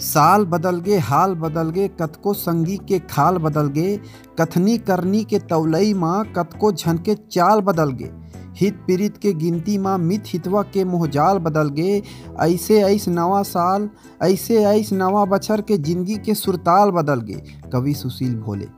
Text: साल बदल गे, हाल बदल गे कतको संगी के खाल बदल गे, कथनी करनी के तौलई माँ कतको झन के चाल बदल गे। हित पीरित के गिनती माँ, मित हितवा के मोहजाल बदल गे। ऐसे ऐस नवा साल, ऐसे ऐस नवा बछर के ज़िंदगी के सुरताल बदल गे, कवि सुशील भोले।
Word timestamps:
साल 0.00 0.44
बदल 0.44 0.78
गे, 0.80 0.98
हाल 0.98 1.34
बदल 1.34 1.70
गे 1.70 1.88
कतको 2.00 2.32
संगी 2.34 2.76
के 2.88 2.98
खाल 3.10 3.38
बदल 3.38 3.68
गे, 3.68 3.96
कथनी 4.40 4.76
करनी 4.78 5.22
के 5.24 5.38
तौलई 5.38 5.92
माँ 5.94 6.24
कतको 6.36 6.72
झन 6.72 6.98
के 6.98 7.14
चाल 7.14 7.60
बदल 7.60 7.90
गे। 7.92 8.10
हित 8.56 8.78
पीरित 8.86 9.16
के 9.16 9.32
गिनती 9.32 9.76
माँ, 9.78 9.96
मित 9.98 10.22
हितवा 10.26 10.62
के 10.62 10.84
मोहजाल 10.84 11.38
बदल 11.38 11.68
गे। 11.68 12.02
ऐसे 12.40 12.80
ऐस 12.82 13.08
नवा 13.08 13.42
साल, 13.42 13.88
ऐसे 14.22 14.62
ऐस 14.64 14.92
नवा 14.92 15.24
बछर 15.24 15.60
के 15.60 15.76
ज़िंदगी 15.78 16.16
के 16.16 16.34
सुरताल 16.34 16.90
बदल 16.90 17.20
गे, 17.20 17.42
कवि 17.72 17.94
सुशील 17.94 18.34
भोले। 18.36 18.68